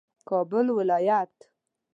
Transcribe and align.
کابل 0.29 0.65
ولایت 0.77 1.33